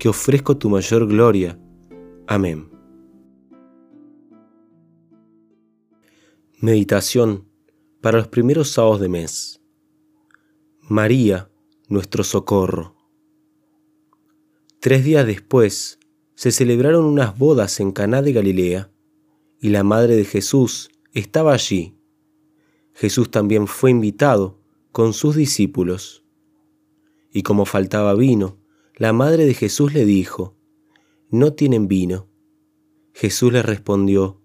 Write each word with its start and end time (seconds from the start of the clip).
que 0.00 0.08
ofrezco 0.08 0.56
tu 0.56 0.70
mayor 0.70 1.06
gloria. 1.06 1.60
Amén. 2.26 2.70
Meditación 6.58 7.46
para 8.00 8.16
los 8.16 8.28
primeros 8.28 8.70
sábados 8.70 9.00
de 9.00 9.10
mes. 9.10 9.60
María, 10.80 11.50
nuestro 11.88 12.24
socorro. 12.24 12.96
Tres 14.80 15.04
días 15.04 15.26
después 15.26 15.98
se 16.34 16.50
celebraron 16.50 17.04
unas 17.04 17.38
bodas 17.38 17.78
en 17.78 17.92
Caná 17.92 18.22
de 18.22 18.32
Galilea, 18.32 18.90
y 19.60 19.68
la 19.68 19.84
madre 19.84 20.16
de 20.16 20.24
Jesús 20.24 20.88
estaba 21.12 21.52
allí. 21.52 21.94
Jesús 22.94 23.30
también 23.30 23.66
fue 23.66 23.90
invitado 23.90 24.58
con 24.92 25.12
sus 25.12 25.36
discípulos. 25.36 26.24
Y 27.30 27.42
como 27.42 27.66
faltaba 27.66 28.14
vino, 28.14 28.59
la 29.00 29.14
madre 29.14 29.46
de 29.46 29.54
Jesús 29.54 29.94
le 29.94 30.04
dijo, 30.04 30.58
No 31.30 31.54
tienen 31.54 31.88
vino. 31.88 32.28
Jesús 33.14 33.50
le 33.50 33.62
respondió, 33.62 34.42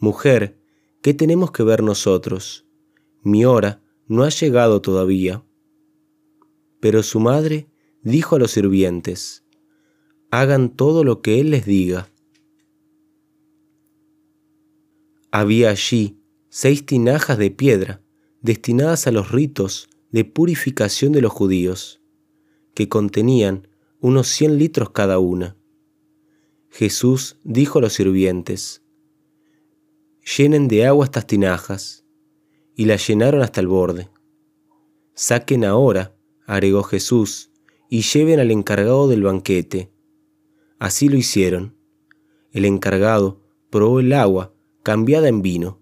Mujer, 0.00 0.58
¿qué 1.02 1.14
tenemos 1.14 1.52
que 1.52 1.62
ver 1.62 1.84
nosotros? 1.84 2.66
Mi 3.22 3.44
hora 3.44 3.80
no 4.08 4.24
ha 4.24 4.28
llegado 4.30 4.82
todavía. 4.82 5.44
Pero 6.80 7.04
su 7.04 7.20
madre 7.20 7.68
dijo 8.02 8.34
a 8.34 8.40
los 8.40 8.50
sirvientes, 8.50 9.44
Hagan 10.32 10.70
todo 10.70 11.04
lo 11.04 11.22
que 11.22 11.38
él 11.38 11.52
les 11.52 11.64
diga. 11.64 12.10
Había 15.30 15.70
allí 15.70 16.18
seis 16.48 16.84
tinajas 16.84 17.38
de 17.38 17.52
piedra 17.52 18.02
destinadas 18.40 19.06
a 19.06 19.12
los 19.12 19.30
ritos 19.30 19.88
de 20.10 20.24
purificación 20.24 21.12
de 21.12 21.20
los 21.20 21.30
judíos 21.30 22.02
que 22.74 22.88
contenían 22.88 23.68
unos 24.02 24.26
cien 24.26 24.58
litros 24.58 24.90
cada 24.90 25.20
una. 25.20 25.56
Jesús 26.70 27.38
dijo 27.44 27.78
a 27.78 27.82
los 27.82 27.92
sirvientes, 27.92 28.82
llenen 30.36 30.66
de 30.66 30.86
agua 30.86 31.04
estas 31.04 31.24
tinajas, 31.28 32.04
y 32.74 32.86
las 32.86 33.06
llenaron 33.06 33.42
hasta 33.42 33.60
el 33.60 33.68
borde. 33.68 34.10
Saquen 35.14 35.64
ahora, 35.64 36.16
agregó 36.46 36.82
Jesús, 36.82 37.52
y 37.88 38.02
lleven 38.02 38.40
al 38.40 38.50
encargado 38.50 39.06
del 39.06 39.22
banquete. 39.22 39.92
Así 40.80 41.08
lo 41.08 41.16
hicieron. 41.16 41.76
El 42.50 42.64
encargado 42.64 43.40
probó 43.70 44.00
el 44.00 44.12
agua 44.14 44.52
cambiada 44.82 45.28
en 45.28 45.42
vino, 45.42 45.78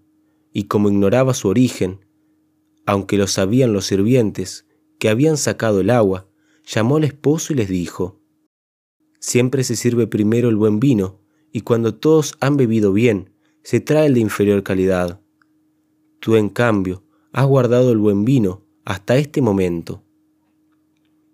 y 0.53 0.65
como 0.65 0.89
ignoraba 0.89 1.33
su 1.33 1.47
origen, 1.47 2.05
aunque 2.85 3.17
lo 3.17 3.25
sabían 3.25 3.73
los 3.73 3.87
sirvientes 3.87 4.67
que 4.99 5.09
habían 5.09 5.37
sacado 5.37 5.79
el 5.79 5.89
agua, 5.89 6.27
llamó 6.65 6.97
al 6.97 7.03
esposo 7.03 7.53
y 7.53 7.55
les 7.55 7.69
dijo, 7.69 8.19
Siempre 9.19 9.63
se 9.63 9.75
sirve 9.75 10.07
primero 10.07 10.49
el 10.49 10.55
buen 10.55 10.79
vino, 10.79 11.19
y 11.51 11.61
cuando 11.61 11.93
todos 11.95 12.35
han 12.39 12.57
bebido 12.57 12.91
bien, 12.91 13.31
se 13.63 13.79
trae 13.79 14.07
el 14.07 14.15
de 14.15 14.21
inferior 14.21 14.63
calidad. 14.63 15.21
Tú, 16.19 16.35
en 16.35 16.49
cambio, 16.49 17.03
has 17.31 17.45
guardado 17.45 17.91
el 17.91 17.99
buen 17.99 18.25
vino 18.25 18.65
hasta 18.83 19.17
este 19.17 19.41
momento. 19.41 20.03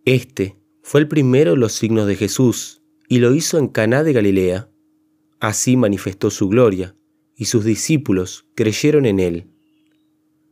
Este 0.06 0.58
fue 0.82 1.02
el 1.02 1.08
primero 1.08 1.52
de 1.52 1.58
los 1.58 1.74
signos 1.74 2.08
de 2.08 2.16
Jesús, 2.16 2.82
y 3.10 3.20
lo 3.20 3.34
hizo 3.34 3.58
en 3.58 3.68
Caná 3.68 4.04
de 4.04 4.14
Galilea. 4.14 4.70
Así 5.40 5.78
manifestó 5.78 6.30
su 6.30 6.50
gloria, 6.50 6.96
y 7.36 7.46
sus 7.46 7.64
discípulos 7.64 8.48
creyeron 8.56 9.06
en 9.06 9.20
él. 9.20 9.48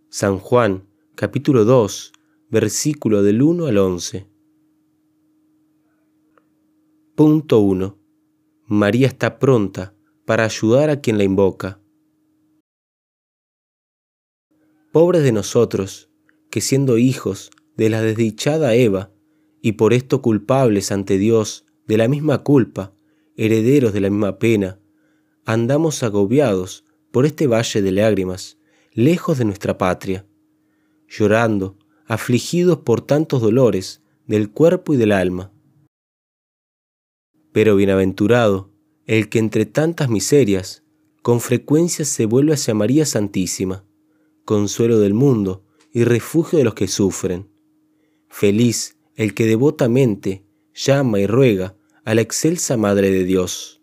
San 0.10 0.40
Juan, 0.40 0.88
capítulo 1.16 1.66
2, 1.66 2.14
versículo 2.50 3.24
del 3.24 3.42
1 3.42 3.66
al 3.66 3.78
11. 3.78 4.35
Punto 7.16 7.60
1. 7.60 7.98
María 8.66 9.08
está 9.08 9.40
pronta 9.40 9.94
para 10.26 10.44
ayudar 10.44 10.90
a 10.90 11.00
quien 11.00 11.18
la 11.18 11.24
invoca. 11.24 11.80
Pobres 14.92 15.24
de 15.24 15.32
nosotros, 15.32 16.10
que 16.52 16.60
siendo 16.60 16.98
hijos 16.98 17.52
de 17.78 17.90
la 17.90 18.02
desdichada 18.02 18.76
Eva, 18.76 19.14
y 19.62 19.74
por 19.74 19.94
esto 19.94 20.22
culpables 20.22 20.92
ante 20.92 21.18
Dios 21.18 21.64
de 21.88 21.96
la 21.96 22.10
misma 22.10 22.44
culpa, 22.44 22.94
herederos 23.38 23.94
de 23.94 24.02
la 24.02 24.10
misma 24.10 24.38
pena, 24.38 24.82
andamos 25.46 26.04
agobiados 26.04 26.84
por 27.12 27.26
este 27.26 27.48
valle 27.48 27.82
de 27.82 27.94
lágrimas, 27.94 28.58
lejos 28.92 29.38
de 29.38 29.46
nuestra 29.46 29.78
patria, 29.78 30.26
llorando, 31.08 31.78
afligidos 32.08 32.80
por 32.80 33.00
tantos 33.00 33.42
dolores 33.42 34.02
del 34.28 34.52
cuerpo 34.52 34.94
y 34.94 34.98
del 34.98 35.14
alma 35.14 35.54
pero 37.56 37.78
bienaventurado 37.78 38.70
el 39.06 39.30
que 39.30 39.40
entre 39.40 39.66
tantas 39.66 40.10
miserias 40.10 40.84
con 41.22 41.40
frecuencia 41.40 42.04
se 42.04 42.26
vuelve 42.26 42.52
hacia 42.52 42.74
María 42.74 43.06
Santísima, 43.06 43.86
consuelo 44.44 45.00
del 45.00 45.14
mundo 45.14 45.64
y 45.94 46.04
refugio 46.04 46.60
de 46.60 46.66
los 46.66 46.74
que 46.74 46.90
sufren. 46.90 47.48
Feliz 48.28 48.98
el 49.16 49.34
que 49.34 49.46
devotamente 49.46 50.44
llama 50.74 51.22
y 51.22 51.28
ruega 51.28 51.78
a 52.04 52.14
la 52.14 52.20
excelsa 52.20 52.76
Madre 52.76 53.10
de 53.10 53.24
Dios. 53.24 53.82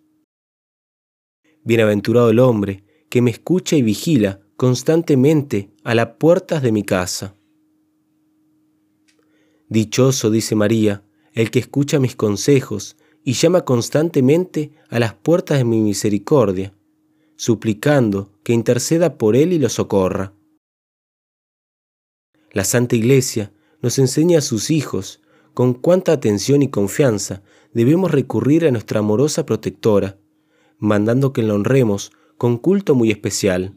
Bienaventurado 1.65 2.29
el 2.29 2.41
hombre 2.41 2.85
que 3.09 3.23
me 3.23 3.31
escucha 3.31 3.75
y 3.75 3.81
vigila 3.81 4.43
constantemente 4.59 5.71
a 5.83 5.95
las 5.95 6.09
puertas 6.19 6.63
de 6.63 6.73
mi 6.73 6.83
casa. 6.83 7.35
Dichoso, 9.71 10.31
dice 10.31 10.57
María, 10.57 11.07
el 11.33 11.51
que 11.51 11.61
escucha 11.61 11.99
mis 11.99 12.17
consejos 12.17 12.99
y 13.25 13.35
llama 13.35 13.65
constantemente 13.65 14.73
a 14.89 14.99
las 14.99 15.15
puertas 15.15 15.59
de 15.59 15.65
mi 15.65 15.81
misericordia, 15.81 16.75
suplicando 17.37 18.31
que 18.43 18.53
interceda 18.53 19.17
por 19.19 19.37
él 19.37 19.53
y 19.53 19.59
lo 19.59 19.69
socorra. 19.69 20.33
La 22.53 22.65
Santa 22.65 22.97
Iglesia 22.97 23.53
nos 23.81 23.99
enseña 23.99 24.39
a 24.39 24.43
sus 24.43 24.71
hijos 24.71 25.21
con 25.55 25.75
cuánta 25.75 26.13
atención 26.13 26.63
y 26.63 26.69
confianza 26.69 27.43
debemos 27.73 28.11
recurrir 28.11 28.67
a 28.67 28.71
nuestra 28.71 29.01
amorosa 29.01 29.47
protectora, 29.47 30.19
mandando 30.79 31.33
que 31.33 31.43
la 31.43 31.55
honremos 31.55 32.13
con 32.37 32.59
culto 32.59 32.95
muy 32.95 33.11
especial. 33.11 33.75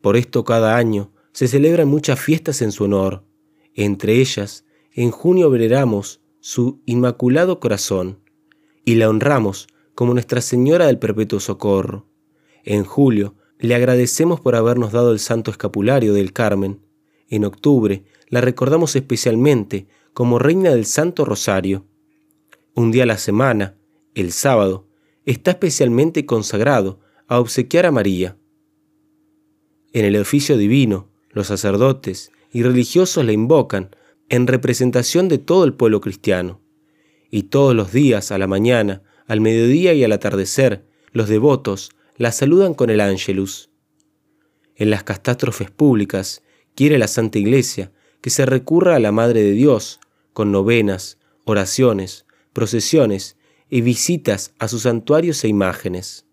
Por 0.00 0.16
esto 0.16 0.44
cada 0.44 0.76
año 0.76 1.12
se 1.32 1.46
celebran 1.46 1.88
muchas 1.88 2.18
fiestas 2.18 2.62
en 2.62 2.72
su 2.72 2.84
honor, 2.84 3.24
entre 3.74 4.20
ellas, 4.20 4.64
en 4.94 5.10
junio 5.10 5.48
veneramos 5.50 6.21
su 6.42 6.82
inmaculado 6.86 7.60
corazón, 7.60 8.18
y 8.84 8.96
la 8.96 9.08
honramos 9.08 9.68
como 9.94 10.12
Nuestra 10.12 10.40
Señora 10.40 10.88
del 10.88 10.98
Perpetuo 10.98 11.38
Socorro. 11.38 12.08
En 12.64 12.82
julio 12.82 13.36
le 13.60 13.76
agradecemos 13.76 14.40
por 14.40 14.56
habernos 14.56 14.90
dado 14.90 15.12
el 15.12 15.20
Santo 15.20 15.52
Escapulario 15.52 16.12
del 16.14 16.32
Carmen. 16.32 16.80
En 17.28 17.44
octubre 17.44 18.02
la 18.28 18.40
recordamos 18.40 18.96
especialmente 18.96 19.86
como 20.14 20.40
Reina 20.40 20.70
del 20.70 20.84
Santo 20.84 21.24
Rosario. 21.24 21.86
Un 22.74 22.90
día 22.90 23.04
a 23.04 23.06
la 23.06 23.18
semana, 23.18 23.76
el 24.16 24.32
sábado, 24.32 24.88
está 25.24 25.52
especialmente 25.52 26.26
consagrado 26.26 26.98
a 27.28 27.38
obsequiar 27.38 27.86
a 27.86 27.92
María. 27.92 28.36
En 29.92 30.04
el 30.04 30.16
oficio 30.16 30.56
divino, 30.56 31.08
los 31.30 31.46
sacerdotes 31.46 32.32
y 32.50 32.64
religiosos 32.64 33.24
la 33.24 33.30
invocan 33.30 33.94
en 34.32 34.46
representación 34.46 35.28
de 35.28 35.36
todo 35.36 35.64
el 35.64 35.74
pueblo 35.74 36.00
cristiano. 36.00 36.62
Y 37.30 37.44
todos 37.44 37.76
los 37.76 37.92
días, 37.92 38.32
a 38.32 38.38
la 38.38 38.46
mañana, 38.46 39.02
al 39.26 39.42
mediodía 39.42 39.92
y 39.92 40.04
al 40.04 40.12
atardecer, 40.12 40.86
los 41.12 41.28
devotos 41.28 41.90
la 42.16 42.32
saludan 42.32 42.72
con 42.72 42.88
el 42.88 43.02
ángelus. 43.02 43.68
En 44.74 44.88
las 44.88 45.04
catástrofes 45.04 45.70
públicas, 45.70 46.42
quiere 46.74 46.98
la 46.98 47.08
Santa 47.08 47.38
Iglesia 47.38 47.92
que 48.22 48.30
se 48.30 48.46
recurra 48.46 48.96
a 48.96 49.00
la 49.00 49.12
Madre 49.12 49.42
de 49.42 49.52
Dios 49.52 50.00
con 50.32 50.50
novenas, 50.50 51.18
oraciones, 51.44 52.24
procesiones 52.54 53.36
y 53.68 53.82
visitas 53.82 54.54
a 54.58 54.66
sus 54.66 54.84
santuarios 54.84 55.44
e 55.44 55.48
imágenes. 55.48 56.24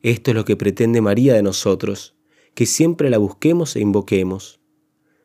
Esto 0.00 0.30
es 0.30 0.34
lo 0.34 0.46
que 0.46 0.56
pretende 0.56 1.02
María 1.02 1.34
de 1.34 1.42
nosotros, 1.42 2.14
que 2.54 2.64
siempre 2.64 3.10
la 3.10 3.18
busquemos 3.18 3.76
e 3.76 3.80
invoquemos 3.80 4.61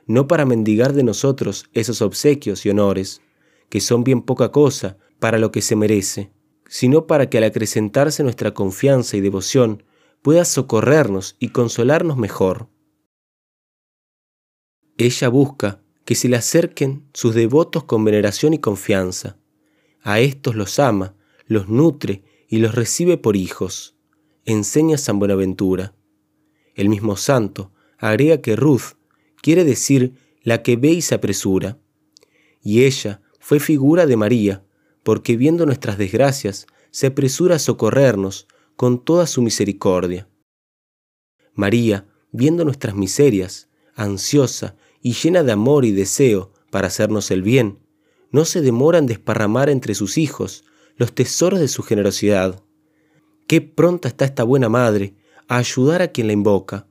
no 0.07 0.27
para 0.27 0.45
mendigar 0.45 0.94
de 0.94 1.04
nosotros 1.04 1.69
esos 1.74 2.01
obsequios 2.01 2.65
y 2.65 2.69
honores, 2.69 3.21
que 3.69 3.81
son 3.81 4.04
bien 4.04 4.21
poca 4.21 4.51
cosa 4.51 4.98
para 5.19 5.38
lo 5.38 5.51
que 5.51 5.62
se 5.62 5.75
merece, 5.75 6.31
sino 6.68 7.06
para 7.07 7.30
que 7.30 7.38
al 7.38 7.44
acrecentarse 7.44 8.24
nuestra 8.24 8.54
confianza 8.54 9.18
y 9.18 9.21
devoción 9.21 9.83
pueda 10.21 10.45
socorrernos 10.45 11.36
y 11.39 11.50
consolarnos 11.50 12.18
mejor. 12.18 12.69
Ella 14.98 15.30
busca 15.30 15.81
que 16.06 16.15
se 16.15 16.30
le 16.30 16.38
acerquen 16.38 17.07
sus 17.13 17.36
devotos 17.36 17.83
con 17.83 18.03
veneración 18.03 18.53
y 18.53 18.60
confianza. 18.60 19.38
A 20.01 20.19
estos 20.19 20.56
los 20.56 20.80
ama, 20.80 21.15
los 21.45 21.68
nutre 21.68 22.24
y 22.48 22.57
los 22.57 22.74
recibe 22.74 23.18
por 23.18 23.36
hijos, 23.36 23.95
enseña 24.45 24.98
San 24.98 25.19
Buenaventura. 25.19 25.94
El 26.75 26.89
mismo 26.89 27.18
santo 27.18 27.71
agrega 27.98 28.42
que 28.42 28.56
Ruth 28.56 28.97
quiere 29.48 29.64
decir 29.64 30.12
la 30.44 30.62
que 30.62 30.76
ve 30.76 30.92
y 30.92 31.02
se 31.02 31.16
apresura. 31.16 31.80
Y 32.62 32.84
ella 32.84 33.22
fue 33.40 33.62
figura 33.62 34.06
de 34.06 34.18
María, 34.18 34.66
porque 35.04 35.38
viendo 35.38 35.66
nuestras 35.66 35.98
desgracias, 35.98 36.68
se 36.92 37.08
apresura 37.08 37.56
a 37.56 37.60
socorrernos 37.60 38.50
con 38.76 39.02
toda 39.02 39.26
su 39.26 39.42
misericordia. 39.42 40.28
María, 41.54 42.10
viendo 42.34 42.66
nuestras 42.66 42.94
miserias, 42.94 43.70
ansiosa 43.96 44.76
y 45.02 45.14
llena 45.14 45.44
de 45.44 45.54
amor 45.54 45.86
y 45.86 45.92
deseo 45.94 46.52
para 46.70 46.88
hacernos 46.88 47.32
el 47.32 47.42
bien, 47.42 47.80
no 48.32 48.44
se 48.44 48.60
demora 48.60 48.98
en 48.98 49.06
desparramar 49.06 49.70
entre 49.70 49.96
sus 49.96 50.18
hijos 50.18 50.66
los 50.98 51.16
tesoros 51.16 51.62
de 51.62 51.70
su 51.70 51.84
generosidad. 51.84 52.62
Qué 53.48 53.62
pronta 53.62 54.10
está 54.10 54.26
esta 54.26 54.44
buena 54.44 54.68
madre 54.68 55.16
a 55.48 55.56
ayudar 55.56 56.02
a 56.02 56.10
quien 56.10 56.28
la 56.28 56.34
invoca. 56.34 56.90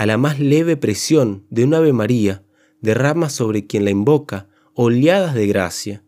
A 0.00 0.06
la 0.06 0.16
más 0.16 0.40
leve 0.40 0.78
presión 0.78 1.44
de 1.50 1.64
un 1.64 1.74
Ave 1.74 1.92
María 1.92 2.42
derrama 2.80 3.28
sobre 3.28 3.66
quien 3.66 3.84
la 3.84 3.90
invoca 3.90 4.48
oleadas 4.72 5.34
de 5.34 5.46
gracia. 5.46 6.02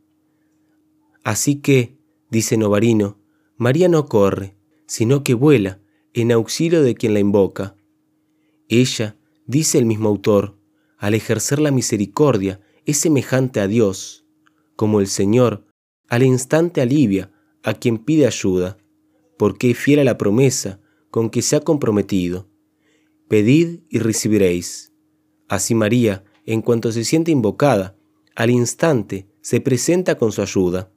Así 1.24 1.56
que, 1.56 1.98
dice 2.30 2.56
Novarino, 2.56 3.18
María 3.58 3.90
no 3.90 4.06
corre, 4.06 4.56
sino 4.86 5.22
que 5.22 5.34
vuela 5.34 5.78
en 6.14 6.32
auxilio 6.32 6.82
de 6.82 6.94
quien 6.94 7.12
la 7.12 7.20
invoca. 7.20 7.76
Ella, 8.70 9.18
dice 9.44 9.76
el 9.76 9.84
mismo 9.84 10.08
autor, 10.08 10.56
al 10.96 11.12
ejercer 11.12 11.58
la 11.58 11.70
misericordia, 11.70 12.62
es 12.86 12.96
semejante 12.96 13.60
a 13.60 13.66
Dios, 13.66 14.24
como 14.74 15.00
el 15.00 15.06
Señor 15.06 15.66
al 16.08 16.22
instante 16.22 16.80
alivia 16.80 17.30
a 17.62 17.74
quien 17.74 17.98
pide 17.98 18.26
ayuda, 18.26 18.78
porque 19.36 19.72
es 19.72 19.76
fiel 19.76 19.98
a 19.98 20.04
la 20.04 20.16
promesa 20.16 20.80
con 21.10 21.28
que 21.28 21.42
se 21.42 21.56
ha 21.56 21.60
comprometido. 21.60 22.48
Pedid 23.32 23.80
y 23.88 23.98
recibiréis. 23.98 24.92
Así 25.48 25.74
María, 25.74 26.22
en 26.44 26.60
cuanto 26.60 26.92
se 26.92 27.02
siente 27.02 27.30
invocada, 27.30 27.96
al 28.34 28.50
instante 28.50 29.26
se 29.40 29.58
presenta 29.62 30.18
con 30.18 30.32
su 30.32 30.42
ayuda. 30.42 30.92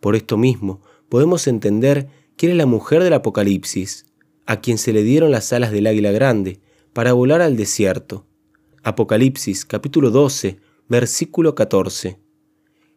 Por 0.00 0.16
esto 0.16 0.38
mismo, 0.38 0.80
podemos 1.10 1.46
entender 1.46 2.08
que 2.38 2.46
era 2.46 2.54
la 2.54 2.64
mujer 2.64 3.02
del 3.02 3.12
Apocalipsis, 3.12 4.06
a 4.46 4.62
quien 4.62 4.78
se 4.78 4.94
le 4.94 5.02
dieron 5.02 5.30
las 5.32 5.52
alas 5.52 5.70
del 5.70 5.86
águila 5.86 6.12
grande 6.12 6.62
para 6.94 7.12
volar 7.12 7.42
al 7.42 7.58
desierto. 7.58 8.24
Apocalipsis 8.82 9.66
capítulo 9.66 10.10
12, 10.10 10.60
versículo 10.88 11.54
14. 11.54 12.18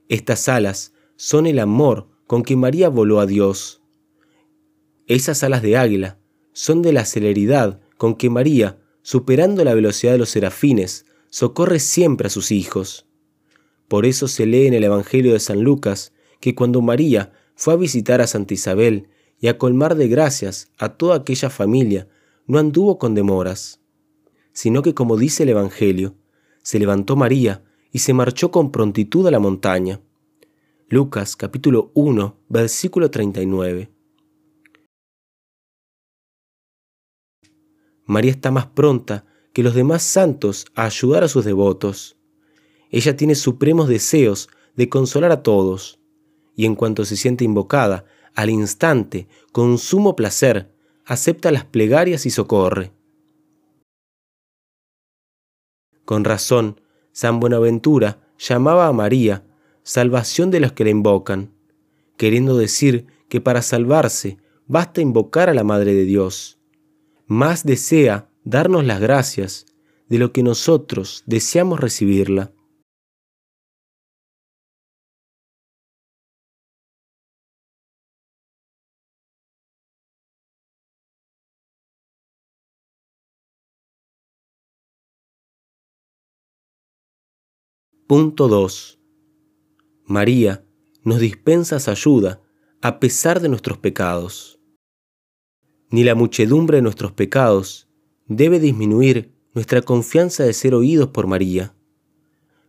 Estas 0.08 0.48
alas 0.48 0.94
son 1.18 1.48
el 1.48 1.60
amor 1.60 2.08
con 2.28 2.44
que 2.44 2.56
María 2.56 2.88
voló 2.88 3.20
a 3.20 3.26
Dios. 3.26 3.82
Esas 5.06 5.44
alas 5.44 5.62
de 5.62 5.76
águila 5.76 6.18
son 6.54 6.82
de 6.82 6.94
la 6.94 7.04
celeridad 7.04 7.82
con 7.98 8.16
que 8.16 8.30
María, 8.30 8.80
superando 9.02 9.64
la 9.64 9.74
velocidad 9.74 10.14
de 10.14 10.18
los 10.18 10.30
serafines, 10.30 11.06
socorre 11.30 11.80
siempre 11.80 12.28
a 12.28 12.30
sus 12.30 12.52
hijos. 12.52 13.06
Por 13.88 14.06
eso 14.06 14.28
se 14.28 14.46
lee 14.46 14.68
en 14.68 14.74
el 14.74 14.84
Evangelio 14.84 15.34
de 15.34 15.40
San 15.40 15.62
Lucas 15.62 16.14
que 16.40 16.56
cuando 16.56 16.82
María 16.82 17.32
fue 17.56 17.74
a 17.74 17.78
visitar 17.78 18.22
a 18.22 18.28
Santa 18.28 18.54
Isabel 18.54 19.08
y 19.40 19.48
a 19.48 19.58
colmar 19.58 19.96
de 19.96 20.08
gracias 20.08 20.72
a 20.78 20.90
toda 20.90 21.18
aquella 21.18 21.50
familia, 21.50 22.08
no 22.46 22.60
anduvo 22.60 22.98
con 22.98 23.16
demoras, 23.16 23.82
sino 24.54 24.82
que 24.82 24.94
como 24.94 25.18
dice 25.18 25.44
el 25.44 25.50
Evangelio, 25.50 26.16
se 26.62 26.80
levantó 26.80 27.16
María 27.16 27.64
y 27.92 28.00
se 28.00 28.14
marchó 28.14 28.52
con 28.52 28.72
prontitud 28.72 29.26
a 29.28 29.32
la 29.32 29.40
montaña. 29.40 30.02
Lucas 30.90 31.36
capítulo 31.36 31.92
1, 31.94 32.38
versículo 32.50 33.12
39. 33.12 33.97
María 38.08 38.32
está 38.32 38.50
más 38.50 38.66
pronta 38.66 39.26
que 39.54 39.62
los 39.62 39.76
demás 39.76 40.02
santos 40.02 40.66
a 40.76 40.86
ayudar 40.86 41.24
a 41.24 41.28
sus 41.28 41.46
devotos. 41.46 42.18
Ella 42.90 43.16
tiene 43.16 43.36
supremos 43.36 43.88
deseos 43.88 44.50
de 44.76 44.90
consolar 44.90 45.32
a 45.32 45.44
todos, 45.44 46.00
y 46.56 46.66
en 46.66 46.76
cuanto 46.76 47.06
se 47.06 47.18
siente 47.18 47.44
invocada, 47.44 48.06
al 48.34 48.50
instante, 48.50 49.28
con 49.52 49.78
sumo 49.78 50.16
placer, 50.16 50.72
acepta 51.06 51.52
las 51.52 51.66
plegarias 51.66 52.26
y 52.26 52.30
socorre. 52.30 52.92
Con 56.06 56.24
razón, 56.24 56.80
San 57.12 57.40
Buenaventura 57.40 58.22
llamaba 58.40 58.88
a 58.88 58.94
María 58.94 59.44
salvación 59.84 60.52
de 60.52 60.60
los 60.60 60.72
que 60.72 60.84
la 60.84 60.92
invocan, 60.92 61.52
queriendo 62.16 62.58
decir 62.58 63.08
que 63.28 63.42
para 63.42 63.62
salvarse 63.62 64.38
basta 64.68 65.02
invocar 65.02 65.50
a 65.50 65.54
la 65.54 65.64
Madre 65.64 65.94
de 65.94 66.04
Dios. 66.04 66.57
Más 67.30 67.66
desea 67.66 68.32
darnos 68.46 68.86
las 68.86 69.02
gracias 69.02 69.66
de 70.08 70.18
lo 70.18 70.32
que 70.32 70.44
nosotros 70.44 71.24
deseamos 71.26 71.82
recibirla. 71.82 72.54
Punto 88.08 88.48
2. 88.48 89.02
María 90.06 90.66
nos 91.04 91.20
dispensas 91.20 91.90
ayuda 91.90 92.42
a 92.82 93.02
pesar 93.02 93.42
de 93.42 93.50
nuestros 93.50 93.80
pecados. 93.80 94.57
Ni 95.90 96.04
la 96.04 96.16
muchedumbre 96.16 96.78
de 96.78 96.82
nuestros 96.82 97.12
pecados 97.12 97.88
debe 98.28 98.60
disminuir 98.60 99.32
nuestra 99.54 99.82
confianza 99.82 100.44
de 100.44 100.54
ser 100.54 100.74
oídos 100.76 101.10
por 101.10 101.28
María. 101.28 101.74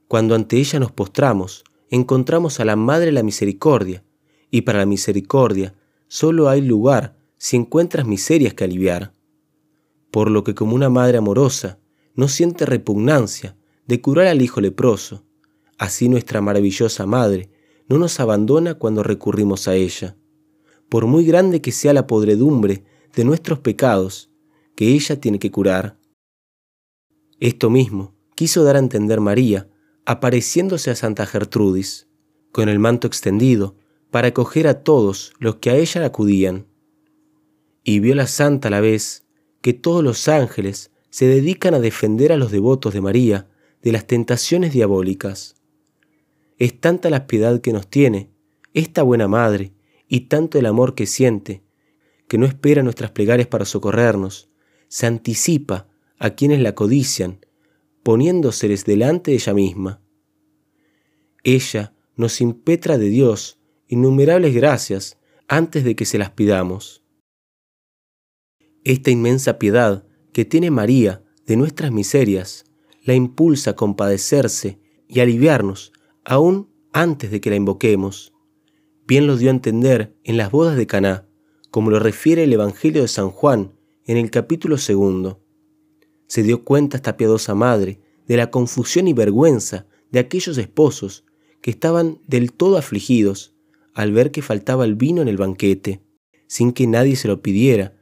Cuando 0.06 0.34
ante 0.34 0.56
ella 0.56 0.78
nos 0.80 0.92
postramos, 0.92 1.64
encontramos 1.90 2.60
a 2.60 2.64
la 2.64 2.76
Madre 2.76 3.12
la 3.12 3.22
Misericordia, 3.22 4.04
y 4.50 4.62
para 4.62 4.78
la 4.78 4.86
misericordia 4.86 5.74
solo 6.06 6.48
hay 6.48 6.62
lugar 6.62 7.18
si 7.36 7.56
encuentras 7.56 8.06
miserias 8.06 8.54
que 8.54 8.64
aliviar. 8.64 9.12
Por 10.10 10.30
lo 10.30 10.42
que 10.42 10.54
como 10.54 10.74
una 10.74 10.88
madre 10.88 11.18
amorosa 11.18 11.78
no 12.14 12.28
siente 12.28 12.64
repugnancia 12.64 13.56
de 13.86 14.00
curar 14.00 14.26
al 14.26 14.40
hijo 14.40 14.62
leproso, 14.62 15.24
Así 15.78 16.08
nuestra 16.08 16.40
maravillosa 16.40 17.06
Madre 17.06 17.50
no 17.88 17.98
nos 17.98 18.18
abandona 18.18 18.74
cuando 18.74 19.04
recurrimos 19.04 19.68
a 19.68 19.76
ella. 19.76 20.16
Por 20.88 21.06
muy 21.06 21.24
grande 21.24 21.62
que 21.62 21.70
sea 21.70 21.92
la 21.92 22.06
podredumbre 22.06 22.84
de 23.18 23.24
nuestros 23.24 23.58
pecados, 23.58 24.30
que 24.76 24.92
ella 24.92 25.20
tiene 25.20 25.40
que 25.40 25.50
curar. 25.50 25.98
Esto 27.40 27.68
mismo 27.68 28.14
quiso 28.36 28.62
dar 28.62 28.76
a 28.76 28.78
entender 28.78 29.20
María, 29.20 29.68
apareciéndose 30.06 30.92
a 30.92 30.94
Santa 30.94 31.26
Gertrudis, 31.26 32.06
con 32.52 32.68
el 32.68 32.78
manto 32.78 33.08
extendido, 33.08 33.74
para 34.12 34.28
acoger 34.28 34.68
a 34.68 34.84
todos 34.84 35.32
los 35.40 35.56
que 35.56 35.70
a 35.70 35.74
ella 35.74 36.04
acudían. 36.04 36.68
Y 37.82 37.98
vio 37.98 38.14
la 38.14 38.28
santa 38.28 38.68
a 38.68 38.70
la 38.70 38.80
vez 38.80 39.26
que 39.62 39.72
todos 39.72 40.04
los 40.04 40.28
ángeles 40.28 40.92
se 41.10 41.26
dedican 41.26 41.74
a 41.74 41.80
defender 41.80 42.30
a 42.30 42.36
los 42.36 42.52
devotos 42.52 42.94
de 42.94 43.00
María 43.00 43.48
de 43.82 43.90
las 43.90 44.06
tentaciones 44.06 44.72
diabólicas. 44.72 45.56
Es 46.56 46.80
tanta 46.80 47.10
la 47.10 47.26
piedad 47.26 47.60
que 47.60 47.72
nos 47.72 47.88
tiene, 47.88 48.30
esta 48.74 49.02
buena 49.02 49.26
madre, 49.26 49.72
y 50.06 50.28
tanto 50.28 50.60
el 50.60 50.66
amor 50.66 50.94
que 50.94 51.08
siente, 51.08 51.64
que 52.28 52.38
no 52.38 52.46
espera 52.46 52.82
nuestras 52.82 53.10
plegarias 53.10 53.48
para 53.48 53.64
socorrernos, 53.64 54.50
se 54.88 55.06
anticipa 55.06 55.88
a 56.18 56.30
quienes 56.30 56.60
la 56.60 56.74
codician, 56.74 57.44
poniéndoseles 58.02 58.84
delante 58.84 59.30
de 59.30 59.36
ella 59.36 59.54
misma. 59.54 60.02
Ella 61.44 61.94
nos 62.16 62.40
impetra 62.40 62.98
de 62.98 63.08
Dios 63.08 63.58
innumerables 63.86 64.54
gracias 64.54 65.18
antes 65.48 65.84
de 65.84 65.96
que 65.96 66.04
se 66.04 66.18
las 66.18 66.30
pidamos. 66.30 67.02
Esta 68.84 69.10
inmensa 69.10 69.58
piedad 69.58 70.06
que 70.32 70.44
tiene 70.44 70.70
María 70.70 71.22
de 71.46 71.56
nuestras 71.56 71.90
miserias 71.90 72.64
la 73.02 73.14
impulsa 73.14 73.70
a 73.70 73.76
compadecerse 73.76 74.80
y 75.08 75.20
aliviarnos 75.20 75.92
aún 76.24 76.70
antes 76.92 77.30
de 77.30 77.40
que 77.40 77.50
la 77.50 77.56
invoquemos. 77.56 78.34
Bien 79.06 79.26
lo 79.26 79.36
dio 79.36 79.48
a 79.48 79.54
entender 79.54 80.14
en 80.24 80.36
las 80.36 80.50
bodas 80.50 80.76
de 80.76 80.86
Caná, 80.86 81.27
como 81.70 81.90
lo 81.90 81.98
refiere 81.98 82.44
el 82.44 82.52
Evangelio 82.52 83.02
de 83.02 83.08
San 83.08 83.30
Juan 83.30 83.72
en 84.06 84.16
el 84.16 84.30
capítulo 84.30 84.78
segundo. 84.78 85.40
Se 86.26 86.42
dio 86.42 86.64
cuenta 86.64 86.96
esta 86.96 87.16
piadosa 87.16 87.54
madre 87.54 88.00
de 88.26 88.36
la 88.36 88.50
confusión 88.50 89.08
y 89.08 89.12
vergüenza 89.12 89.86
de 90.10 90.18
aquellos 90.18 90.58
esposos 90.58 91.24
que 91.60 91.70
estaban 91.70 92.20
del 92.26 92.52
todo 92.52 92.76
afligidos 92.76 93.54
al 93.94 94.12
ver 94.12 94.30
que 94.30 94.42
faltaba 94.42 94.84
el 94.84 94.94
vino 94.94 95.22
en 95.22 95.28
el 95.28 95.36
banquete, 95.36 96.02
sin 96.46 96.72
que 96.72 96.86
nadie 96.86 97.16
se 97.16 97.28
lo 97.28 97.42
pidiera, 97.42 97.96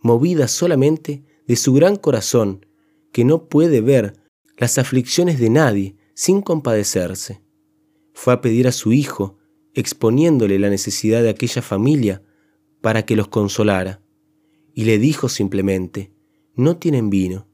movida 0.00 0.48
solamente 0.48 1.24
de 1.46 1.56
su 1.56 1.72
gran 1.72 1.96
corazón, 1.96 2.66
que 3.12 3.24
no 3.24 3.48
puede 3.48 3.80
ver 3.80 4.14
las 4.58 4.78
aflicciones 4.78 5.38
de 5.38 5.50
nadie 5.50 5.96
sin 6.14 6.42
compadecerse. 6.42 7.42
Fue 8.12 8.32
a 8.32 8.40
pedir 8.40 8.66
a 8.66 8.72
su 8.72 8.92
hijo, 8.92 9.38
exponiéndole 9.74 10.58
la 10.58 10.70
necesidad 10.70 11.22
de 11.22 11.30
aquella 11.30 11.62
familia, 11.62 12.22
para 12.80 13.04
que 13.04 13.16
los 13.16 13.28
consolara, 13.28 14.00
y 14.74 14.84
le 14.84 14.98
dijo 14.98 15.28
simplemente, 15.28 16.12
no 16.54 16.76
tienen 16.76 17.10
vino. 17.10 17.46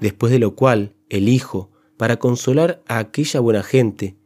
Después 0.00 0.32
de 0.32 0.38
lo 0.38 0.54
cual, 0.54 0.94
el 1.08 1.28
hijo, 1.28 1.70
para 1.96 2.18
consolar 2.18 2.82
a 2.86 2.98
aquella 2.98 3.40
buena 3.40 3.62
gente, 3.62 4.16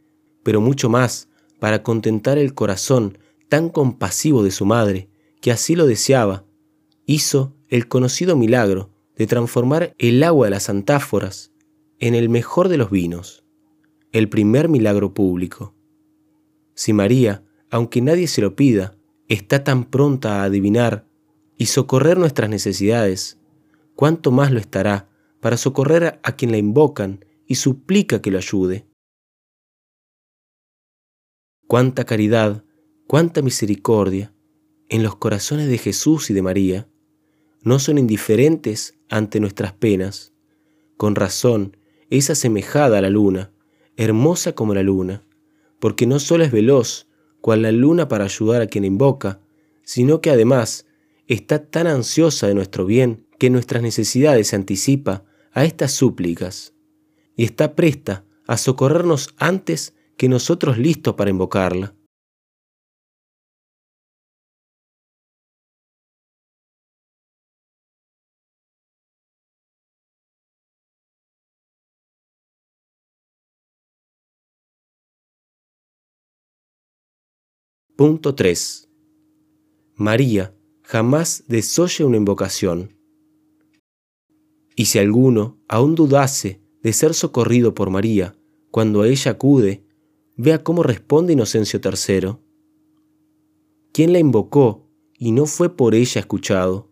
pero 0.42 0.60
mucho 0.60 0.88
más 0.88 1.28
para 1.58 1.82
contentar 1.82 2.38
el 2.38 2.54
corazón 2.54 3.18
tan 3.48 3.68
compasivo 3.68 4.42
de 4.42 4.50
su 4.50 4.64
madre, 4.66 5.08
que 5.40 5.50
así 5.50 5.74
lo 5.74 5.86
deseaba, 5.86 6.44
hizo 7.06 7.54
el 7.68 7.88
conocido 7.88 8.36
milagro 8.36 8.90
de 9.16 9.26
transformar 9.26 9.94
el 9.98 10.22
agua 10.22 10.46
de 10.46 10.50
las 10.50 10.68
antáforas 10.68 11.52
en 11.98 12.14
el 12.14 12.28
mejor 12.28 12.68
de 12.68 12.76
los 12.76 12.90
vinos, 12.90 13.44
el 14.12 14.28
primer 14.28 14.68
milagro 14.68 15.14
público. 15.14 15.74
Si 16.74 16.92
María, 16.92 17.44
aunque 17.70 18.00
nadie 18.00 18.26
se 18.26 18.40
lo 18.40 18.56
pida, 18.56 18.96
está 19.28 19.64
tan 19.64 19.84
pronta 19.84 20.42
a 20.42 20.44
adivinar 20.44 21.06
y 21.56 21.66
socorrer 21.66 22.18
nuestras 22.18 22.50
necesidades, 22.50 23.38
cuánto 23.94 24.30
más 24.30 24.50
lo 24.50 24.58
estará 24.58 25.08
para 25.40 25.56
socorrer 25.56 26.20
a 26.22 26.36
quien 26.36 26.50
la 26.50 26.58
invocan 26.58 27.24
y 27.46 27.56
suplica 27.56 28.20
que 28.20 28.30
lo 28.30 28.38
ayude. 28.38 28.86
Cuánta 31.66 32.04
caridad, 32.04 32.64
cuánta 33.06 33.42
misericordia 33.42 34.34
en 34.88 35.02
los 35.02 35.16
corazones 35.16 35.68
de 35.68 35.78
Jesús 35.78 36.30
y 36.30 36.34
de 36.34 36.42
María 36.42 36.88
no 37.62 37.78
son 37.78 37.98
indiferentes 37.98 38.98
ante 39.08 39.40
nuestras 39.40 39.72
penas. 39.72 40.34
Con 40.96 41.14
razón, 41.14 41.76
es 42.10 42.30
asemejada 42.30 42.98
a 42.98 43.00
la 43.00 43.10
luna, 43.10 43.50
hermosa 43.96 44.54
como 44.54 44.74
la 44.74 44.82
luna, 44.82 45.24
porque 45.80 46.06
no 46.06 46.20
solo 46.20 46.44
es 46.44 46.52
veloz, 46.52 47.08
cual 47.44 47.60
la 47.60 47.72
luna 47.72 48.08
para 48.08 48.24
ayudar 48.24 48.62
a 48.62 48.66
quien 48.68 48.86
invoca, 48.86 49.38
sino 49.82 50.22
que 50.22 50.30
además 50.30 50.86
está 51.28 51.62
tan 51.62 51.86
ansiosa 51.86 52.46
de 52.46 52.54
nuestro 52.54 52.86
bien 52.86 53.26
que 53.38 53.50
nuestras 53.50 53.82
necesidades 53.82 54.48
se 54.48 54.56
anticipa 54.56 55.24
a 55.52 55.66
estas 55.66 55.92
súplicas 55.92 56.72
y 57.36 57.44
está 57.44 57.74
presta 57.74 58.24
a 58.46 58.56
socorrernos 58.56 59.34
antes 59.36 59.92
que 60.16 60.26
nosotros 60.26 60.78
listos 60.78 61.16
para 61.16 61.28
invocarla. 61.28 61.92
Punto 77.96 78.34
3. 78.34 78.88
María 79.94 80.52
jamás 80.82 81.44
desoye 81.46 82.02
una 82.02 82.16
invocación. 82.16 82.92
Y 84.74 84.86
si 84.86 84.98
alguno 84.98 85.60
aún 85.68 85.94
dudase 85.94 86.60
de 86.82 86.92
ser 86.92 87.14
socorrido 87.14 87.72
por 87.72 87.90
María 87.90 88.34
cuando 88.72 89.02
a 89.02 89.06
ella 89.06 89.30
acude, 89.30 89.84
vea 90.36 90.64
cómo 90.64 90.82
responde 90.82 91.34
Inocencio 91.34 91.80
III. 91.80 92.36
¿Quién 93.92 94.12
la 94.12 94.18
invocó 94.18 94.88
y 95.16 95.30
no 95.30 95.46
fue 95.46 95.76
por 95.76 95.94
ella 95.94 96.18
escuchado? 96.18 96.90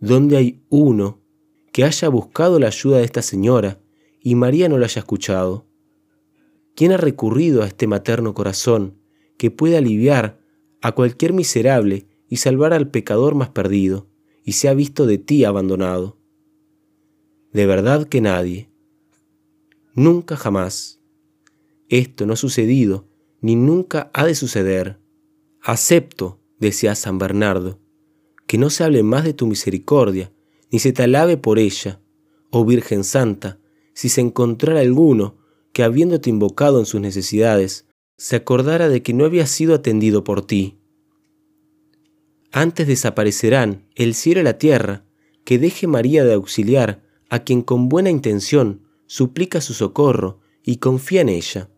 ¿Dónde 0.00 0.36
hay 0.36 0.64
uno 0.68 1.20
que 1.70 1.84
haya 1.84 2.08
buscado 2.08 2.58
la 2.58 2.66
ayuda 2.66 2.98
de 2.98 3.04
esta 3.04 3.22
señora 3.22 3.80
y 4.18 4.34
María 4.34 4.68
no 4.68 4.78
la 4.78 4.86
haya 4.86 4.98
escuchado? 4.98 5.64
¿Quién 6.74 6.90
ha 6.90 6.96
recurrido 6.96 7.62
a 7.62 7.68
este 7.68 7.86
materno 7.86 8.34
corazón 8.34 9.05
que 9.36 9.50
puede 9.50 9.76
aliviar 9.76 10.40
a 10.82 10.92
cualquier 10.92 11.32
miserable 11.32 12.06
y 12.28 12.36
salvar 12.36 12.72
al 12.72 12.90
pecador 12.90 13.34
más 13.34 13.50
perdido, 13.50 14.08
y 14.44 14.52
se 14.52 14.68
ha 14.68 14.74
visto 14.74 15.06
de 15.06 15.18
ti 15.18 15.44
abandonado. 15.44 16.18
De 17.52 17.66
verdad 17.66 18.06
que 18.06 18.20
nadie. 18.20 18.70
Nunca 19.94 20.36
jamás. 20.36 21.00
Esto 21.88 22.26
no 22.26 22.34
ha 22.34 22.36
sucedido, 22.36 23.08
ni 23.40 23.56
nunca 23.56 24.10
ha 24.12 24.26
de 24.26 24.34
suceder. 24.34 24.98
Acepto, 25.62 26.40
decía 26.58 26.94
San 26.94 27.18
Bernardo, 27.18 27.80
que 28.46 28.58
no 28.58 28.70
se 28.70 28.84
hable 28.84 29.02
más 29.02 29.24
de 29.24 29.34
tu 29.34 29.46
misericordia, 29.46 30.32
ni 30.70 30.78
se 30.78 30.92
te 30.92 31.02
alabe 31.02 31.36
por 31.36 31.58
ella, 31.58 32.00
oh 32.50 32.64
Virgen 32.64 33.04
Santa, 33.04 33.58
si 33.94 34.08
se 34.08 34.20
encontrara 34.20 34.80
alguno 34.80 35.36
que 35.72 35.82
habiéndote 35.82 36.30
invocado 36.30 36.78
en 36.78 36.86
sus 36.86 37.00
necesidades, 37.00 37.85
se 38.16 38.36
acordara 38.36 38.88
de 38.88 39.02
que 39.02 39.12
no 39.12 39.24
había 39.24 39.46
sido 39.46 39.74
atendido 39.74 40.24
por 40.24 40.46
ti. 40.46 40.78
Antes 42.50 42.86
desaparecerán 42.86 43.86
el 43.94 44.14
cielo 44.14 44.40
y 44.40 44.44
la 44.44 44.58
tierra, 44.58 45.04
que 45.44 45.58
deje 45.58 45.86
María 45.86 46.24
de 46.24 46.34
auxiliar 46.34 47.02
a 47.28 47.40
quien 47.40 47.62
con 47.62 47.88
buena 47.88 48.10
intención 48.10 48.82
suplica 49.06 49.60
su 49.60 49.74
socorro 49.74 50.40
y 50.62 50.76
confía 50.76 51.20
en 51.20 51.28
ella. 51.28 51.68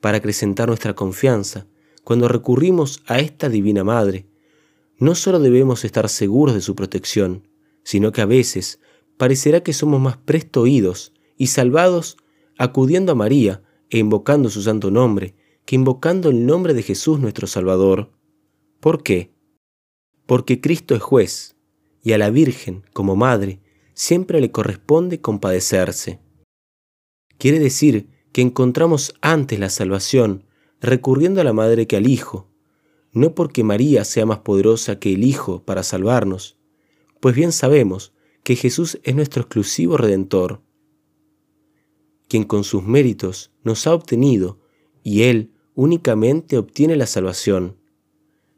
Para 0.00 0.18
acrecentar 0.18 0.68
nuestra 0.68 0.94
confianza, 0.94 1.66
cuando 2.04 2.28
recurrimos 2.28 3.02
a 3.06 3.18
esta 3.18 3.48
Divina 3.48 3.82
Madre, 3.82 4.26
no 4.98 5.14
solo 5.14 5.38
debemos 5.40 5.84
estar 5.84 6.08
seguros 6.08 6.54
de 6.54 6.60
su 6.60 6.74
protección, 6.74 7.48
sino 7.82 8.12
que 8.12 8.20
a 8.20 8.26
veces 8.26 8.80
parecerá 9.16 9.62
que 9.62 9.72
somos 9.72 10.00
más 10.00 10.16
presto 10.16 10.62
oídos 10.62 11.12
y 11.36 11.48
salvados 11.48 12.16
acudiendo 12.58 13.12
a 13.12 13.14
María 13.14 13.62
e 13.90 13.98
invocando 13.98 14.50
su 14.50 14.62
santo 14.62 14.90
nombre, 14.90 15.34
que 15.68 15.76
invocando 15.76 16.30
el 16.30 16.46
nombre 16.46 16.72
de 16.72 16.82
Jesús 16.82 17.20
nuestro 17.20 17.46
Salvador. 17.46 18.10
¿Por 18.80 19.02
qué? 19.02 19.34
Porque 20.24 20.62
Cristo 20.62 20.94
es 20.94 21.02
juez, 21.02 21.56
y 22.02 22.12
a 22.12 22.18
la 22.18 22.30
Virgen, 22.30 22.84
como 22.94 23.16
madre, 23.16 23.60
siempre 23.92 24.40
le 24.40 24.50
corresponde 24.50 25.20
compadecerse. 25.20 26.20
Quiere 27.36 27.58
decir 27.58 28.08
que 28.32 28.40
encontramos 28.40 29.14
antes 29.20 29.58
la 29.58 29.68
salvación 29.68 30.46
recurriendo 30.80 31.42
a 31.42 31.44
la 31.44 31.52
madre 31.52 31.86
que 31.86 31.98
al 31.98 32.08
Hijo, 32.08 32.50
no 33.12 33.34
porque 33.34 33.62
María 33.62 34.06
sea 34.06 34.24
más 34.24 34.38
poderosa 34.38 34.98
que 34.98 35.12
el 35.12 35.22
Hijo 35.22 35.66
para 35.66 35.82
salvarnos, 35.82 36.56
pues 37.20 37.34
bien 37.34 37.52
sabemos 37.52 38.14
que 38.42 38.56
Jesús 38.56 38.98
es 39.02 39.14
nuestro 39.14 39.42
exclusivo 39.42 39.98
Redentor, 39.98 40.62
quien 42.26 42.44
con 42.44 42.64
sus 42.64 42.84
méritos 42.84 43.52
nos 43.64 43.86
ha 43.86 43.92
obtenido, 43.92 44.60
y 45.02 45.24
Él 45.24 45.52
únicamente 45.80 46.58
obtiene 46.58 46.96
la 46.96 47.06
salvación, 47.06 47.76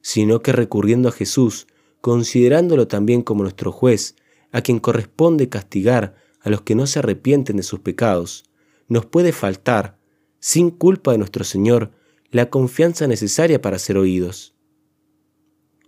sino 0.00 0.40
que 0.40 0.52
recurriendo 0.52 1.10
a 1.10 1.12
Jesús, 1.12 1.66
considerándolo 2.00 2.88
también 2.88 3.20
como 3.20 3.42
nuestro 3.42 3.72
juez, 3.72 4.16
a 4.52 4.62
quien 4.62 4.78
corresponde 4.78 5.50
castigar 5.50 6.14
a 6.40 6.48
los 6.48 6.62
que 6.62 6.74
no 6.74 6.86
se 6.86 7.00
arrepienten 7.00 7.58
de 7.58 7.62
sus 7.62 7.80
pecados, 7.80 8.44
nos 8.88 9.04
puede 9.04 9.32
faltar, 9.32 9.98
sin 10.38 10.70
culpa 10.70 11.12
de 11.12 11.18
nuestro 11.18 11.44
Señor, 11.44 11.90
la 12.30 12.48
confianza 12.48 13.06
necesaria 13.06 13.60
para 13.60 13.78
ser 13.78 13.98
oídos. 13.98 14.54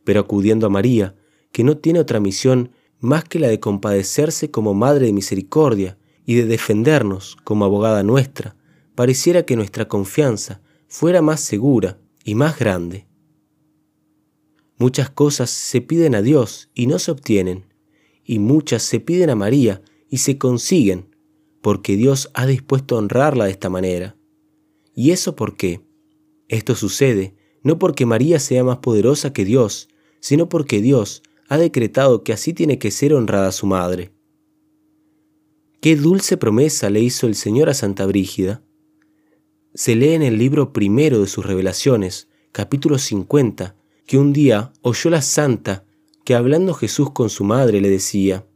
Pero 0.04 0.20
acudiendo 0.20 0.66
a 0.66 0.68
María, 0.68 1.16
que 1.50 1.64
no 1.64 1.78
tiene 1.78 2.00
otra 2.00 2.20
misión 2.20 2.72
más 3.00 3.24
que 3.24 3.38
la 3.38 3.48
de 3.48 3.58
compadecerse 3.58 4.50
como 4.50 4.74
Madre 4.74 5.06
de 5.06 5.14
Misericordia, 5.14 5.96
y 6.26 6.34
de 6.34 6.44
defendernos 6.44 7.38
como 7.42 7.64
abogada 7.64 8.02
nuestra, 8.02 8.54
pareciera 8.94 9.44
que 9.44 9.56
nuestra 9.56 9.88
confianza 9.88 10.60
fuera 10.92 11.22
más 11.22 11.40
segura 11.40 11.98
y 12.22 12.34
más 12.34 12.58
grande. 12.58 13.06
Muchas 14.76 15.08
cosas 15.08 15.48
se 15.48 15.80
piden 15.80 16.14
a 16.14 16.20
Dios 16.20 16.68
y 16.74 16.86
no 16.86 16.98
se 16.98 17.10
obtienen, 17.10 17.64
y 18.24 18.38
muchas 18.38 18.82
se 18.82 19.00
piden 19.00 19.30
a 19.30 19.34
María 19.34 19.80
y 20.10 20.18
se 20.18 20.36
consiguen, 20.36 21.16
porque 21.62 21.96
Dios 21.96 22.30
ha 22.34 22.44
dispuesto 22.44 22.94
a 22.94 22.98
honrarla 22.98 23.46
de 23.46 23.52
esta 23.52 23.70
manera. 23.70 24.18
¿Y 24.94 25.12
eso 25.12 25.34
por 25.34 25.56
qué? 25.56 25.80
Esto 26.48 26.74
sucede 26.74 27.36
no 27.62 27.78
porque 27.78 28.06
María 28.06 28.38
sea 28.38 28.62
más 28.62 28.78
poderosa 28.78 29.32
que 29.32 29.46
Dios, 29.46 29.88
sino 30.20 30.50
porque 30.50 30.82
Dios 30.82 31.22
ha 31.48 31.56
decretado 31.56 32.22
que 32.24 32.34
así 32.34 32.52
tiene 32.52 32.78
que 32.78 32.90
ser 32.90 33.14
honrada 33.14 33.52
su 33.52 33.66
madre. 33.66 34.12
Qué 35.80 35.96
dulce 35.96 36.36
promesa 36.36 36.90
le 36.90 37.00
hizo 37.00 37.26
el 37.26 37.34
Señor 37.34 37.70
a 37.70 37.74
Santa 37.74 38.04
Brígida. 38.04 38.62
Se 39.74 39.96
lee 39.96 40.12
en 40.12 40.22
el 40.22 40.36
libro 40.36 40.74
primero 40.74 41.18
de 41.20 41.26
sus 41.26 41.46
revelaciones, 41.46 42.28
capítulo 42.52 42.98
50, 42.98 43.74
que 44.04 44.18
un 44.18 44.34
día 44.34 44.70
oyó 44.82 45.08
la 45.08 45.22
santa 45.22 45.86
que 46.24 46.34
hablando 46.34 46.74
Jesús 46.74 47.12
con 47.12 47.30
su 47.30 47.44
madre 47.44 47.80
le 47.80 47.88
decía, 47.88 48.46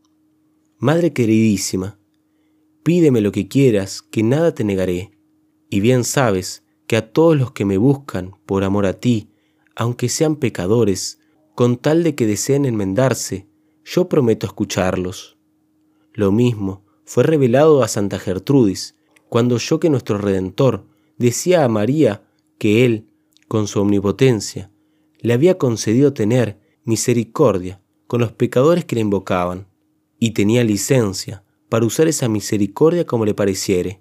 Madre 0.77 1.15
queridísima, 1.15 1.99
pídeme 2.83 3.23
lo 3.23 3.33
que 3.33 3.49
quieras, 3.49 4.03
que 4.03 4.23
nada 4.23 4.55
te 4.55 4.63
negaré, 4.63 5.11
y 5.71 5.81
bien 5.81 6.05
sabes 6.05 6.65
que 6.87 6.99
a 6.99 7.11
todos 7.11 7.35
los 7.35 7.53
que 7.53 7.65
me 7.65 7.79
buscan 7.79 8.33
por 8.45 8.63
amor 8.63 8.85
a 8.85 9.01
ti, 9.01 9.31
aunque 9.75 10.11
sean 10.11 10.37
pecadores, 10.37 11.19
con 11.55 11.79
tal 11.79 12.03
de 12.03 12.15
que 12.15 12.27
deseen 12.27 12.67
enmendarse, 12.67 13.47
yo 13.87 14.11
prometo 14.11 14.47
escucharlos. 14.47 15.39
Lo 16.13 16.31
mismo 16.31 16.85
fue 17.07 17.23
revelado 17.25 17.83
a 17.83 17.89
Santa 17.89 18.19
Gertrudis, 18.19 18.97
cuando 19.31 19.55
oyó 19.55 19.81
que 19.81 19.89
nuestro 19.89 20.19
Redentor 20.19 20.85
decía 21.17 21.65
a 21.65 21.69
María 21.69 22.23
que 22.59 22.85
Él, 22.85 23.09
con 23.49 23.67
su 23.67 23.81
omnipotencia, 23.81 24.71
le 25.21 25.33
había 25.33 25.59
concedido 25.59 26.13
tener 26.13 26.59
misericordia 26.85 27.83
con 28.07 28.21
los 28.21 28.33
pecadores 28.33 28.85
que 28.85 28.95
le 28.95 29.01
invocaban, 29.03 29.67
y 30.19 30.31
tenía 30.31 30.65
licencia 30.65 31.45
para 31.69 31.85
usar 31.85 32.09
esa 32.09 32.29
misericordia 32.29 33.05
como 33.05 33.25
le 33.25 33.35
pareciere. 33.35 34.01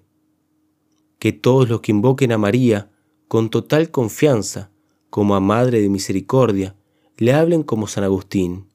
Que 1.18 1.32
todos 1.32 1.68
los 1.68 1.80
que 1.80 1.92
invoquen 1.92 2.32
a 2.32 2.38
María 2.38 2.90
con 3.28 3.50
total 3.50 3.90
confianza, 3.90 4.70
como 5.10 5.34
a 5.34 5.40
Madre 5.40 5.80
de 5.80 5.88
Misericordia, 5.88 6.76
le 7.16 7.32
hablen 7.32 7.62
como 7.62 7.86
San 7.86 8.04
Agustín. 8.04 8.66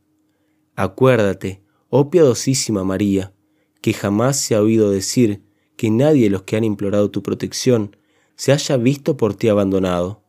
Acuérdate, 0.76 1.62
oh 1.90 2.10
piadosísima 2.10 2.84
María, 2.84 3.34
que 3.82 3.94
jamás 3.94 4.38
se 4.38 4.56
ha 4.56 4.62
oído 4.62 4.92
decir 4.92 5.44
que 5.78 5.90
nadie 5.90 6.26
de 6.26 6.30
los 6.32 6.44
que 6.44 6.58
han 6.58 6.64
implorado 6.64 7.10
tu 7.12 7.24
protección 7.24 7.96
se 8.36 8.52
haya 8.52 8.78
visto 8.78 9.18
por 9.18 9.36
ti 9.36 9.48
abandonado. 9.50 10.22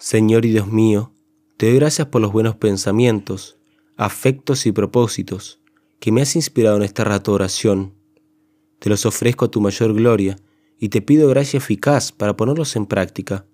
Señor 0.00 0.44
y 0.44 0.50
Dios 0.50 0.68
mío, 0.68 1.12
te 1.56 1.66
doy 1.66 1.74
gracias 1.74 2.06
por 2.06 2.22
los 2.22 2.30
buenos 2.32 2.54
pensamientos, 2.54 3.58
afectos 3.96 4.64
y 4.64 4.70
propósitos 4.70 5.60
que 5.98 6.12
me 6.12 6.22
has 6.22 6.36
inspirado 6.36 6.76
en 6.76 6.84
esta 6.84 7.02
rato 7.02 7.32
oración. 7.32 7.94
Te 8.78 8.88
los 8.88 9.04
ofrezco 9.06 9.46
a 9.46 9.50
tu 9.50 9.60
mayor 9.60 9.92
gloria 9.94 10.36
y 10.78 10.88
te 10.90 11.02
pido 11.02 11.28
gracia 11.28 11.58
eficaz 11.58 12.12
para 12.12 12.36
ponerlos 12.36 12.76
en 12.76 12.86
práctica, 12.86 13.46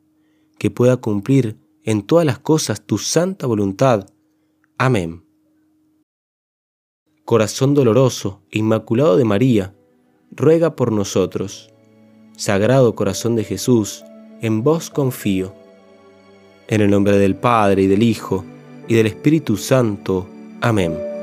que 0.58 0.70
pueda 0.70 0.96
cumplir 0.98 1.56
en 1.84 2.02
todas 2.02 2.26
las 2.26 2.38
cosas 2.38 2.82
tu 2.86 2.98
santa 2.98 3.46
voluntad. 3.46 4.06
Amén. 4.78 5.24
Corazón 7.24 7.74
doloroso 7.74 8.42
e 8.50 8.58
inmaculado 8.58 9.16
de 9.16 9.24
María, 9.24 9.74
ruega 10.30 10.76
por 10.76 10.92
nosotros. 10.92 11.70
Sagrado 12.36 12.94
Corazón 12.94 13.36
de 13.36 13.44
Jesús, 13.44 14.04
en 14.40 14.62
vos 14.62 14.90
confío. 14.90 15.54
En 16.68 16.80
el 16.80 16.90
nombre 16.90 17.18
del 17.18 17.36
Padre 17.36 17.82
y 17.82 17.86
del 17.86 18.02
Hijo 18.02 18.44
y 18.88 18.94
del 18.94 19.06
Espíritu 19.06 19.56
Santo. 19.56 20.26
Amén. 20.60 21.13